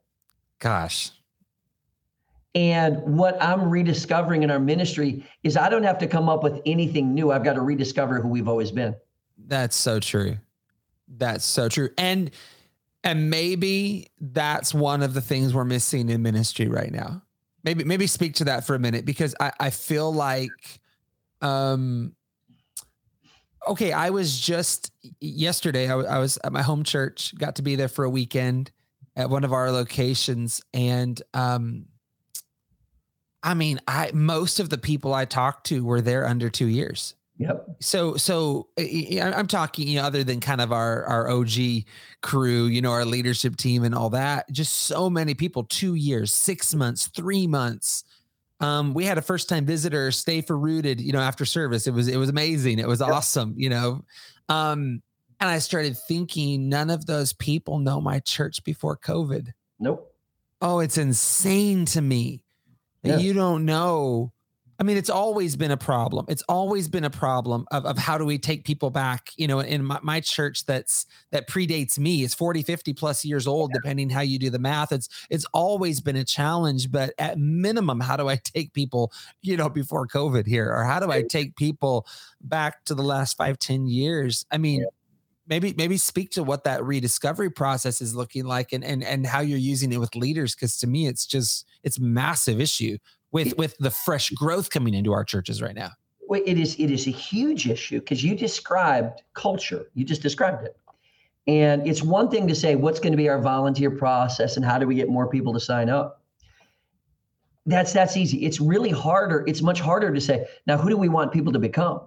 [0.58, 1.12] Gosh.
[2.54, 6.60] And what I'm rediscovering in our ministry is I don't have to come up with
[6.66, 7.32] anything new.
[7.32, 8.94] I've got to rediscover who we've always been.
[9.46, 10.36] That's so true.
[11.08, 11.88] That's so true.
[11.96, 12.32] And
[13.02, 17.22] and maybe that's one of the things we're missing in ministry right now.
[17.62, 20.50] Maybe maybe speak to that for a minute because I I feel like
[21.40, 22.14] um
[23.68, 27.76] okay, I was just yesterday I, I was at my home church, got to be
[27.76, 28.70] there for a weekend
[29.16, 31.86] at one of our locations and um
[33.42, 37.14] I mean, I most of the people I talked to were there under 2 years.
[37.38, 37.76] Yep.
[37.80, 41.84] So, so I'm talking, you know, other than kind of our our OG
[42.22, 44.50] crew, you know, our leadership team and all that.
[44.52, 45.64] Just so many people.
[45.64, 48.04] Two years, six months, three months.
[48.64, 51.86] Um, we had a first time visitor stay for rooted, you know, after service.
[51.86, 52.78] It was it was amazing.
[52.78, 53.10] It was yep.
[53.10, 54.04] awesome, you know.
[54.48, 55.02] Um,
[55.40, 59.48] and I started thinking, none of those people know my church before COVID.
[59.78, 60.10] Nope.
[60.62, 62.42] Oh, it's insane to me
[63.02, 64.32] that you don't know
[64.78, 66.26] I mean, it's always been a problem.
[66.28, 69.30] It's always been a problem of, of how do we take people back?
[69.36, 73.46] You know, in my, my church that's that predates me, it's 40, 50 plus years
[73.46, 73.80] old, yeah.
[73.80, 74.90] depending how you do the math.
[74.90, 76.90] It's it's always been a challenge.
[76.90, 80.72] But at minimum, how do I take people, you know, before COVID here?
[80.72, 82.06] Or how do I take people
[82.40, 84.44] back to the last five, ten years?
[84.50, 84.86] I mean, yeah
[85.46, 89.40] maybe maybe speak to what that rediscovery process is looking like and and and how
[89.40, 92.96] you're using it with leaders because to me it's just it's massive issue
[93.34, 95.90] with with the fresh growth coming into our churches right now?
[96.26, 99.90] Well, it is it is a huge issue because you described culture.
[99.92, 100.78] You just described it.
[101.46, 104.78] And it's one thing to say what's going to be our volunteer process and how
[104.78, 106.22] do we get more people to sign up.
[107.66, 108.44] That's that's easy.
[108.46, 109.44] It's really harder.
[109.46, 112.00] It's much harder to say now who do we want people to become.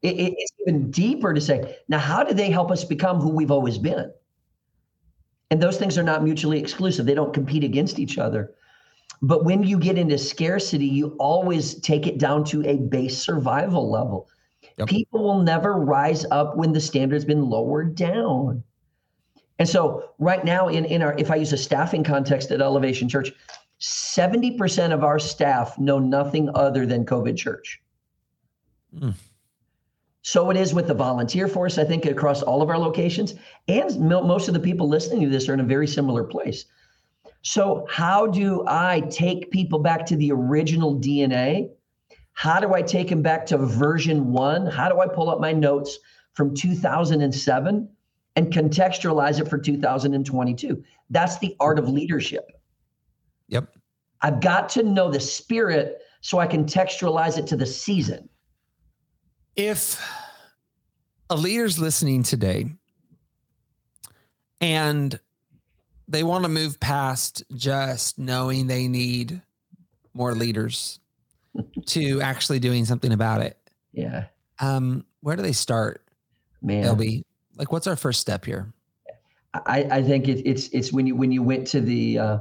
[0.00, 3.28] It, it, it's even deeper to say now how do they help us become who
[3.30, 4.10] we've always been.
[5.50, 8.54] And those things are not mutually exclusive, they don't compete against each other.
[9.22, 13.88] But when you get into scarcity, you always take it down to a base survival
[13.88, 14.28] level.
[14.78, 14.88] Yep.
[14.88, 18.64] People will never rise up when the standard's been lowered down.
[19.60, 23.08] And so right now in, in our if I use a staffing context at Elevation
[23.08, 23.30] Church,
[23.80, 27.80] 70% of our staff know nothing other than COVID church.
[28.96, 29.14] Mm.
[30.22, 33.34] So it is with the volunteer force, I think, across all of our locations.
[33.68, 36.64] And most of the people listening to this are in a very similar place.
[37.42, 41.70] So, how do I take people back to the original DNA?
[42.34, 44.66] How do I take them back to version one?
[44.66, 45.98] How do I pull up my notes
[46.34, 47.88] from 2007
[48.36, 50.82] and contextualize it for 2022?
[51.10, 52.52] That's the art of leadership.
[53.48, 53.76] Yep.
[54.22, 58.28] I've got to know the spirit so I can textualize it to the season.
[59.56, 60.00] If
[61.28, 62.70] a leader's listening today
[64.60, 65.18] and
[66.08, 69.40] they want to move past just knowing they need
[70.14, 71.00] more leaders
[71.86, 73.56] to actually doing something about it.
[73.92, 74.26] Yeah.
[74.58, 76.02] Um, where do they start?
[76.60, 77.24] Man, LB,
[77.56, 78.72] like, what's our first step here?
[79.54, 82.38] I, I think it, it's it's when you when you went to the uh,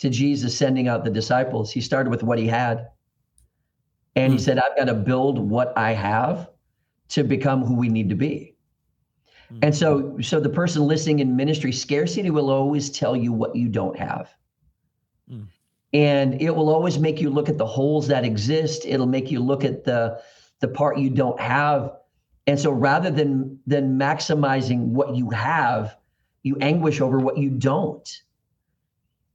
[0.00, 2.88] to Jesus sending out the disciples, he started with what he had,
[4.16, 4.36] and mm.
[4.36, 4.44] he hmm.
[4.44, 6.50] said, "I've got to build what I have
[7.10, 8.51] to become who we need to be."
[9.60, 13.68] And so, so the person listening in ministry, scarcity will always tell you what you
[13.68, 14.34] don't have.
[15.30, 15.46] Mm.
[15.92, 18.84] And it will always make you look at the holes that exist.
[18.86, 20.22] It'll make you look at the
[20.60, 21.92] the part you don't have.
[22.46, 25.96] And so rather than than maximizing what you have,
[26.42, 28.08] you anguish over what you don't.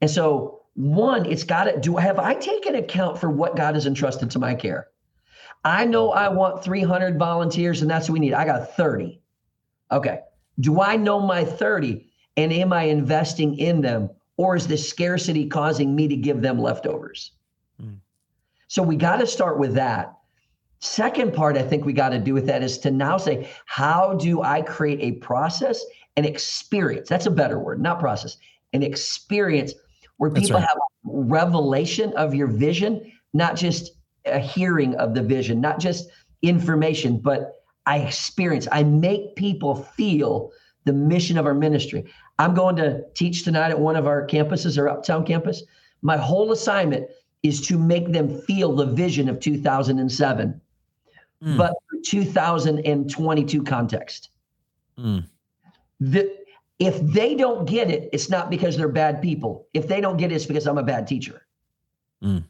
[0.02, 3.86] And so one, it's got to do have I taken account for what God has
[3.86, 4.88] entrusted to my care?
[5.64, 8.34] I know I want 300 volunteers and that's what we need.
[8.34, 9.22] I got 30.
[9.92, 10.20] Okay.
[10.60, 14.10] Do I know my 30 and am I investing in them?
[14.38, 17.32] Or is the scarcity causing me to give them leftovers?
[17.82, 17.98] Mm.
[18.68, 20.14] So we got to start with that.
[20.80, 24.14] Second part, I think we got to do with that is to now say, how
[24.14, 25.84] do I create a process,
[26.18, 27.10] an experience?
[27.10, 28.38] That's a better word, not process,
[28.74, 29.74] an experience
[30.18, 30.68] where people right.
[30.68, 33.92] have revelation of your vision, not just
[34.26, 36.10] a hearing of the vision, not just
[36.44, 37.54] information, but
[37.88, 40.52] I experience, I make people feel
[40.84, 42.06] the mission of our ministry.
[42.38, 45.64] I'm going to teach tonight at one of our campuses, our uptown campus.
[46.02, 47.10] My whole assignment
[47.44, 50.62] is to make them feel the vision of 2007,
[51.44, 51.58] mm.
[51.58, 51.74] but
[52.06, 54.30] 2022 context.
[55.00, 55.26] Mm.
[56.02, 56.38] The,
[56.80, 59.68] if they don't get it, it's not because they're bad people.
[59.74, 61.46] If they don't get it, it's because I'm a bad teacher.
[62.22, 62.44] Mm.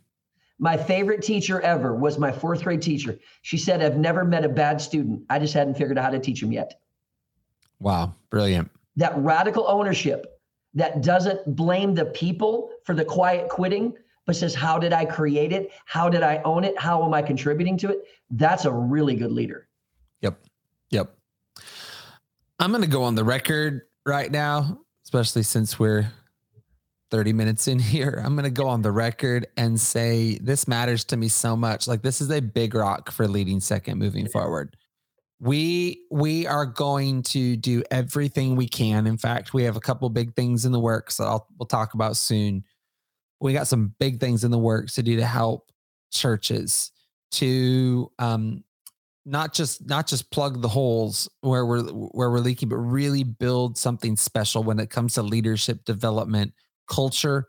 [0.59, 3.19] My favorite teacher ever was my fourth grade teacher.
[3.43, 5.23] She said, I've never met a bad student.
[5.29, 6.79] I just hadn't figured out how to teach them yet.
[7.79, 8.15] Wow.
[8.31, 8.71] Brilliant.
[8.95, 10.39] That radical ownership
[10.73, 13.93] that doesn't blame the people for the quiet quitting,
[14.25, 15.71] but says, How did I create it?
[15.85, 16.77] How did I own it?
[16.79, 17.99] How am I contributing to it?
[18.31, 19.67] That's a really good leader.
[20.21, 20.39] Yep.
[20.89, 21.15] Yep.
[22.59, 26.11] I'm going to go on the record right now, especially since we're
[27.11, 31.03] 30 minutes in here, I'm going to go on the record and say this matters
[31.05, 31.87] to me so much.
[31.87, 34.75] Like this is a big rock for leading second moving forward.
[35.39, 39.05] We we are going to do everything we can.
[39.05, 41.93] In fact, we have a couple big things in the works that I'll we'll talk
[41.93, 42.63] about soon.
[43.39, 45.71] We got some big things in the works to do to help
[46.11, 46.91] churches
[47.29, 48.63] to um
[49.27, 53.77] not just not just plug the holes where we're where we're leaking, but really build
[53.77, 56.53] something special when it comes to leadership development
[56.87, 57.47] culture,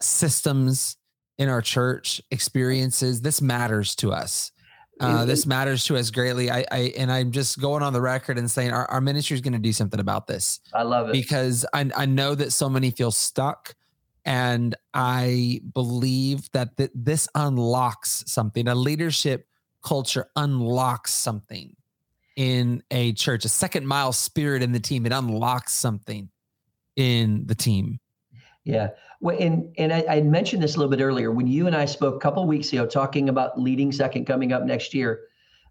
[0.00, 0.96] systems
[1.38, 3.22] in our church, experiences.
[3.22, 4.52] This matters to us.
[5.00, 6.50] Uh, this matters to us greatly.
[6.50, 9.40] I, I and I'm just going on the record and saying our, our ministry is
[9.40, 10.60] going to do something about this.
[10.74, 13.76] I love it because I, I know that so many feel stuck,
[14.24, 18.66] and I believe that th- this unlocks something.
[18.66, 19.46] A leadership
[19.84, 21.76] culture unlocks something
[22.36, 23.44] in a church.
[23.44, 25.06] A second mile spirit in the team.
[25.06, 26.28] It unlocks something
[26.96, 28.00] in the team.
[28.68, 28.90] Yeah.
[29.20, 31.86] Well, and and I, I, mentioned this a little bit earlier when you and I
[31.86, 35.20] spoke a couple weeks ago, talking about leading second coming up next year.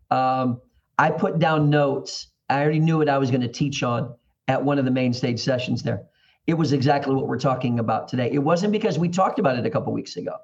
[0.10, 0.60] Um,
[0.98, 2.30] I put down notes.
[2.50, 4.16] I already knew what I was going to teach on
[4.48, 6.06] at one of the main stage sessions there.
[6.48, 8.32] It was exactly what we're talking about today.
[8.32, 10.36] It wasn't because we talked about it a couple weeks ago.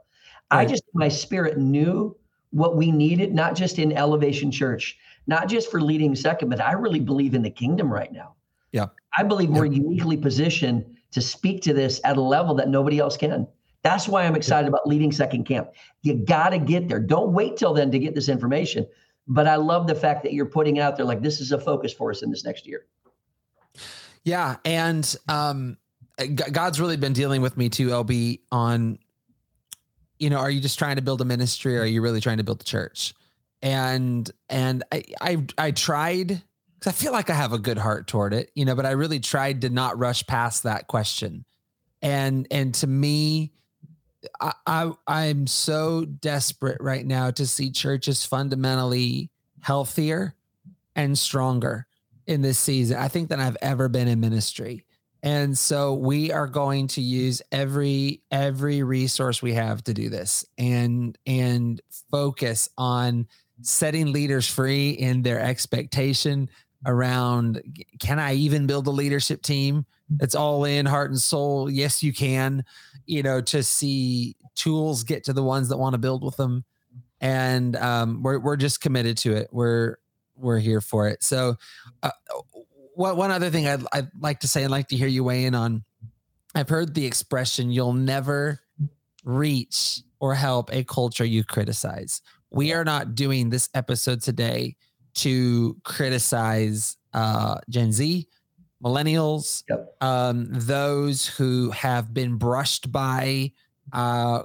[0.52, 0.60] Right.
[0.60, 2.16] I just my spirit knew
[2.52, 4.96] what we needed, not just in Elevation Church,
[5.26, 8.36] not just for leading second, but I really believe in the kingdom right now.
[8.72, 8.88] Yeah.
[9.18, 13.16] I believe we're uniquely positioned to speak to this at a level that nobody else
[13.16, 13.48] can.
[13.84, 15.70] That's why I'm excited about leading second camp.
[16.02, 17.00] You got to get there.
[17.00, 18.88] Don't wait till then to get this information.
[19.28, 21.94] But I love the fact that you're putting out there like this is a focus
[21.94, 22.86] for us in this next year.
[24.24, 25.78] Yeah, and um,
[26.52, 29.00] God's really been dealing with me too, LB, on,
[30.18, 32.38] you know, are you just trying to build a ministry or are you really trying
[32.38, 33.14] to build the church?
[33.62, 36.42] And and I I I tried
[36.84, 38.92] because I feel like I have a good heart toward it, you know, but I
[38.92, 41.46] really tried to not rush past that question.
[42.02, 43.54] And and to me,
[44.42, 49.30] I, I I'm so desperate right now to see churches fundamentally
[49.62, 50.36] healthier
[50.94, 51.88] and stronger
[52.28, 52.98] in this season.
[52.98, 54.84] I think than I've ever been in ministry.
[55.22, 60.46] And so we are going to use every every resource we have to do this
[60.58, 61.80] and and
[62.12, 63.28] focus on
[63.62, 66.50] setting leaders free in their expectation
[66.86, 67.62] around
[68.00, 71.70] can I even build a leadership team that's all in heart and soul?
[71.70, 72.66] Yes, you can,
[73.06, 76.66] you know, to see tools get to the ones that want to build with them.
[77.22, 79.50] And um, we're we're just committed to it.
[79.52, 79.98] We're
[80.36, 81.24] we're here for it.
[81.24, 81.56] So
[82.02, 82.12] uh,
[82.96, 85.46] what one other thing I'd, I'd like to say and like to hear you weigh
[85.46, 85.84] in on
[86.56, 88.60] i've heard the expression you'll never
[89.24, 92.22] reach or help a culture you criticize
[92.52, 94.76] we are not doing this episode today
[95.16, 98.28] to criticize uh, gen z
[98.84, 99.96] millennials yep.
[100.02, 103.52] um, those who have been brushed by
[103.94, 104.44] uh,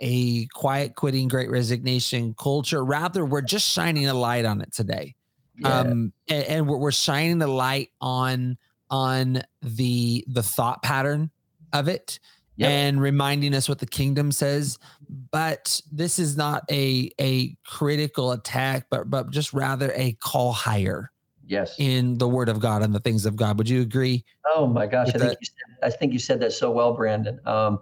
[0.00, 5.14] a quiet quitting great resignation culture rather we're just shining a light on it today
[5.56, 5.80] yeah.
[5.80, 8.56] um and, and we're, we're shining the light on
[8.90, 11.30] on the the thought pattern
[11.72, 12.18] of it
[12.56, 12.70] yep.
[12.70, 14.78] and reminding us what the kingdom says
[15.30, 21.10] but this is not a a critical attack but but just rather a call higher
[21.46, 21.74] yes.
[21.78, 23.58] in the word of god and the things of god.
[23.58, 26.52] Would you agree oh my gosh i think, you said, I think you said that
[26.52, 27.40] so well brandon.
[27.46, 27.80] Um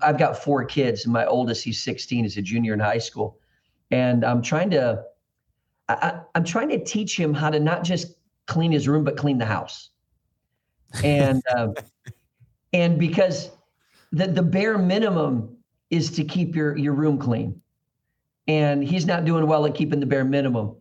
[0.00, 1.04] i've got four kids.
[1.04, 3.38] And my oldest he's 16 is a junior in high school.
[3.90, 5.04] And i'm trying to
[5.88, 8.14] I, am trying to teach him how to not just
[8.46, 9.90] clean his room, but clean the house.
[11.02, 11.74] And um,
[12.72, 13.50] and because
[14.12, 15.56] the the bare minimum
[15.90, 17.60] is to keep your your room clean,
[18.46, 20.76] and he's not doing well at keeping the bare minimum.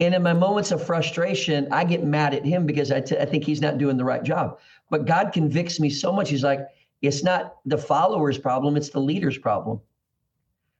[0.00, 3.26] And in my moments of frustration, I get mad at him because I, t- I
[3.26, 4.58] think he's not doing the right job.
[4.88, 6.30] But God convicts me so much.
[6.30, 6.66] He's like,
[7.02, 9.80] it's not the follower's problem; it's the leader's problem.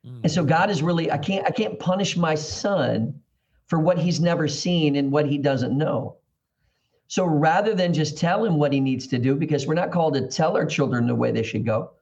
[0.06, 0.20] Mm.
[0.22, 3.20] And so God is really, I can't, I can't punish my son
[3.66, 6.16] for what he's never seen and what he doesn't know.
[7.08, 10.14] So rather than just tell him what he needs to do, because we're not called
[10.14, 11.92] to tell our children the way they should go,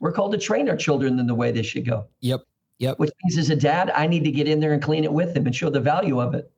[0.00, 2.06] we're called to train our children in the way they should go.
[2.20, 2.42] Yep.
[2.78, 2.98] Yep.
[2.98, 5.34] Which means as a dad, I need to get in there and clean it with
[5.34, 6.50] them and show the value of it.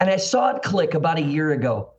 [0.00, 1.92] And I saw it click about a year ago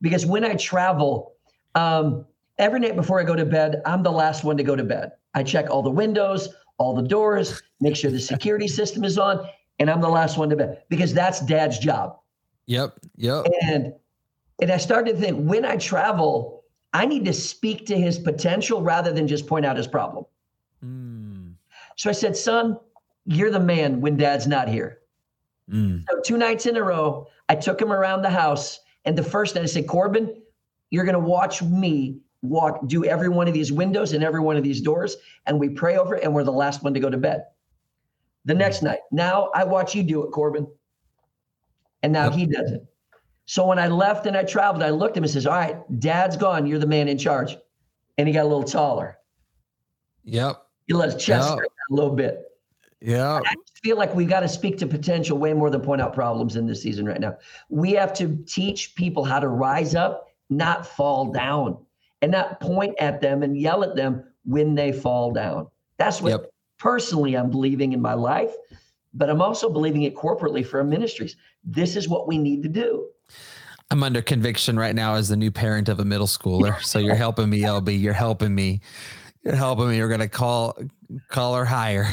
[0.00, 1.34] because when I travel,
[1.74, 2.24] um,
[2.56, 5.12] every night before I go to bed, I'm the last one to go to bed.
[5.34, 9.46] I check all the windows, all the doors, make sure the security system is on
[9.78, 12.18] and I'm the last one to bed because that's dad's job.
[12.66, 12.98] Yep.
[13.16, 13.46] Yep.
[13.62, 13.92] And
[14.60, 18.82] and I started to think when I travel, I need to speak to his potential
[18.82, 20.24] rather than just point out his problem.
[21.98, 22.02] Mm.
[22.02, 22.78] So I said, son,
[23.26, 25.00] you're the man when dad's not here.
[25.70, 26.04] Mm.
[26.08, 28.80] So two nights in a row, I took him around the house.
[29.04, 30.42] And the first night I said, Corbin,
[30.90, 34.56] you're going to watch me walk, do every one of these windows and every one
[34.56, 35.16] of these doors.
[35.46, 37.44] And we pray over it, and we're the last one to go to bed.
[38.44, 40.66] The next night, now I watch you do it, Corbin.
[42.02, 42.86] And now he does it.
[43.44, 45.76] So when I left and I traveled, I looked at him and says, All right,
[45.98, 46.66] dad's gone.
[46.66, 47.56] You're the man in charge.
[48.16, 49.18] And he got a little taller.
[50.24, 50.62] Yep.
[50.86, 51.58] He let his chest yep.
[51.90, 52.44] A little bit.
[53.00, 53.40] Yeah.
[53.44, 56.56] I feel like we've got to speak to potential way more than point out problems
[56.56, 57.36] in this season right now.
[57.68, 61.78] We have to teach people how to rise up, not fall down,
[62.22, 65.68] and not point at them and yell at them when they fall down.
[65.98, 68.52] That's what yep personally I'm believing in my life,
[69.12, 71.36] but I'm also believing it corporately for our ministries.
[71.64, 73.06] This is what we need to do.
[73.90, 76.80] I'm under conviction right now as the new parent of a middle schooler.
[76.82, 78.00] So you're helping me, LB.
[78.00, 78.80] You're helping me.
[79.42, 79.96] You're helping me.
[79.96, 80.76] You're gonna call
[81.28, 82.06] call her higher.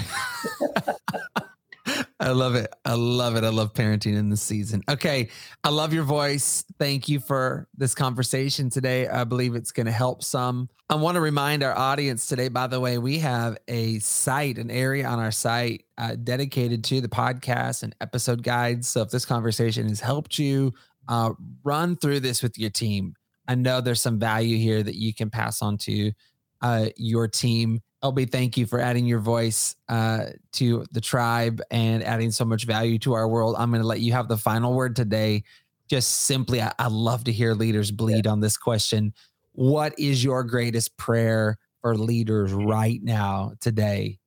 [2.20, 2.74] I love it.
[2.84, 3.44] I love it.
[3.44, 4.82] I love parenting in the season.
[4.90, 5.30] Okay.
[5.64, 6.64] I love your voice.
[6.80, 9.08] Thank you for this conversation today.
[9.08, 10.70] I believe it's going to help some.
[10.90, 14.72] I want to remind our audience today, by the way, we have a site, an
[14.72, 18.88] area on our site uh, dedicated to the podcast and episode guides.
[18.88, 20.74] So if this conversation has helped you,
[21.08, 21.34] uh,
[21.64, 23.14] run through this with your team.
[23.48, 26.12] I know there's some value here that you can pass on to
[26.62, 32.04] uh, your team LB, thank you for adding your voice uh, to the tribe and
[32.04, 33.56] adding so much value to our world.
[33.58, 35.44] I'm going to let you have the final word today.
[35.90, 38.32] Just simply, I, I love to hear leaders bleed yeah.
[38.32, 39.14] on this question.
[39.54, 44.20] What is your greatest prayer for leaders right now, today,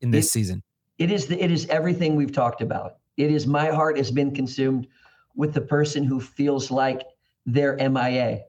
[0.00, 0.62] in this it, season?
[0.98, 2.96] It is the, it is everything we've talked about.
[3.16, 4.88] It is my heart has been consumed
[5.36, 7.02] with the person who feels like
[7.46, 8.40] they're MIA.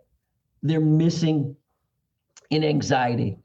[0.63, 1.55] They're missing
[2.49, 3.38] in anxiety.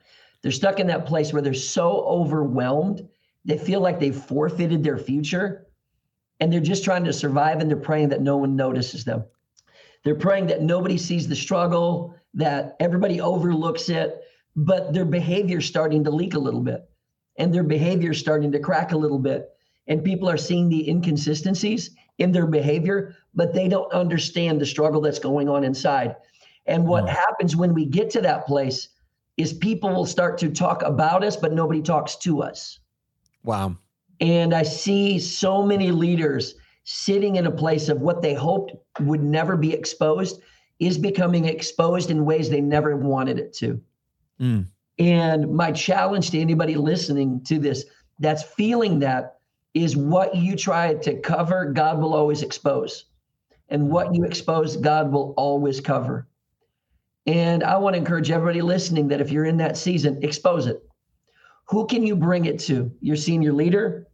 [0.42, 3.06] They're stuck in that place where they're so overwhelmed,
[3.44, 5.66] they feel like they've forfeited their future,
[6.40, 9.24] and they're just trying to survive and they're praying that no one notices them.
[10.04, 14.22] They're praying that nobody sees the struggle, that everybody overlooks it,
[14.56, 16.88] but their behavior's starting to leak a little bit
[17.40, 19.50] and their behavior's starting to crack a little bit.
[19.86, 25.00] And people are seeing the inconsistencies in their behavior, but they don't understand the struggle
[25.00, 26.16] that's going on inside.
[26.66, 27.08] And what mm.
[27.08, 28.88] happens when we get to that place
[29.40, 32.78] is people will start to talk about us, but nobody talks to us.
[33.42, 33.76] Wow.
[34.20, 39.22] And I see so many leaders sitting in a place of what they hoped would
[39.22, 40.42] never be exposed
[40.78, 43.80] is becoming exposed in ways they never wanted it to.
[44.40, 44.66] Mm.
[44.98, 47.84] And my challenge to anybody listening to this
[48.18, 49.38] that's feeling that
[49.72, 53.06] is what you try to cover, God will always expose.
[53.70, 56.26] And what you expose, God will always cover.
[57.26, 60.82] And I want to encourage everybody listening that if you're in that season, expose it.
[61.68, 62.90] Who can you bring it to?
[63.00, 64.08] Your senior leader,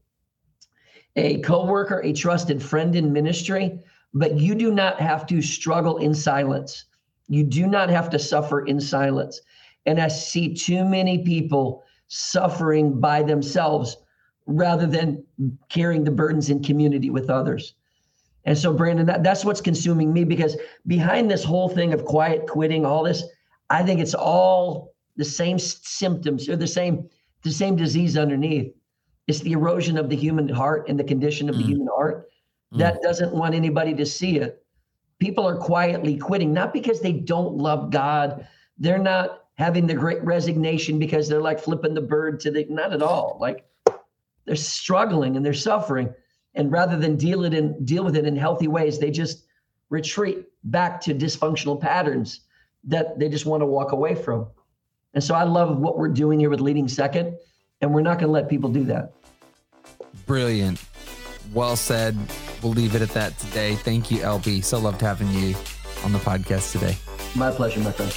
[1.15, 3.79] a coworker, a trusted friend in ministry,
[4.13, 6.85] but you do not have to struggle in silence.
[7.29, 9.41] You do not have to suffer in silence.
[9.87, 13.97] And I see too many people suffering by themselves
[14.47, 15.25] rather than
[15.69, 17.76] carrying the burdens in community with others.
[18.47, 22.47] And so, Brandon, that, that's what's consuming me because behind this whole thing of quiet
[22.47, 23.25] quitting, all this,
[23.71, 27.09] I think it's all the same symptoms or the same
[27.43, 28.73] the same disease underneath.
[29.27, 31.59] It's the erosion of the human heart and the condition of mm.
[31.59, 32.29] the human heart
[32.73, 32.79] mm.
[32.79, 34.65] that doesn't want anybody to see it.
[35.19, 38.47] People are quietly quitting, not because they don't love God.
[38.79, 42.93] They're not having the great resignation because they're like flipping the bird to the not
[42.93, 43.39] at all.
[43.41, 43.65] Like
[44.45, 46.13] they're struggling and they're suffering.
[46.57, 49.45] And rather than deal it in deal with it in healthy ways, they just
[49.91, 52.41] retreat back to dysfunctional patterns
[52.85, 54.47] that they just want to walk away from.
[55.15, 57.37] And so I love what we're doing here with leading second,
[57.81, 59.13] and we're not going to let people do that.
[60.27, 60.83] Brilliant.
[61.53, 62.17] Well said.
[62.63, 63.75] We'll leave it at that today.
[63.77, 64.65] Thank you, LB.
[64.65, 65.55] So loved having you
[66.05, 66.97] on the podcast today.
[67.35, 68.13] My pleasure, my friend.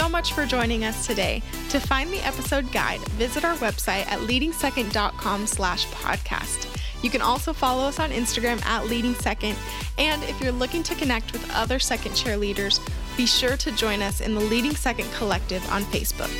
[0.00, 1.42] So much for joining us today.
[1.68, 6.66] To find the episode guide, visit our website at leadingsecond.com slash podcast.
[7.02, 9.58] You can also follow us on Instagram at Leading Second.
[9.98, 12.80] And if you're looking to connect with other second chair leaders,
[13.18, 16.30] be sure to join us in the Leading Second Collective on Facebook.